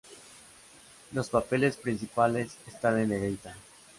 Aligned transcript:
Los 1.11 1.29
papeles 1.29 1.77
principales 1.77 2.57
están 2.65 2.97
en 3.01 3.09
negrita 3.09 3.55